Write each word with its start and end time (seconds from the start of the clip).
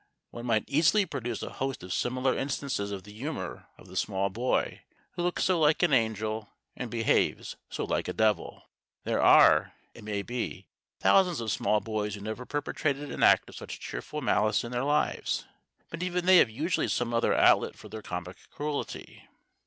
One 0.31 0.47
might 0.47 0.63
easily 0.65 1.05
produce 1.05 1.43
a 1.43 1.51
host 1.53 1.83
of 1.83 1.93
similar 1.93 2.35
instances 2.35 2.89
of 2.89 3.03
the 3.03 3.13
humour 3.13 3.67
of 3.77 3.85
the 3.87 3.95
small 3.95 4.31
boy 4.31 4.81
who 5.11 5.21
looks 5.21 5.43
so 5.43 5.59
like 5.59 5.83
an 5.83 5.93
angel 5.93 6.49
and 6.75 6.89
behaves 6.89 7.55
so 7.69 7.83
like 7.83 8.07
a 8.07 8.13
devil. 8.13 8.63
There 9.03 9.21
are, 9.21 9.73
it 9.93 10.03
may 10.03 10.23
be, 10.23 10.65
thousands 10.99 11.39
of 11.39 11.51
small 11.51 11.81
boys 11.81 12.15
who 12.15 12.21
never 12.21 12.47
perpetrated 12.47 13.11
an 13.11 13.21
act 13.21 13.47
of 13.47 13.55
such 13.55 13.79
cheerful 13.79 14.21
malice 14.21 14.63
in 14.63 14.71
their 14.71 14.83
lives. 14.83 15.45
But 15.91 16.01
even 16.01 16.25
they 16.25 16.37
have 16.37 16.49
usually 16.49 16.87
some 16.87 17.13
other 17.13 17.35
outlet 17.35 17.75
for 17.75 17.87
their 17.87 18.01
comic 18.01 18.37
cruelty. 18.49 19.27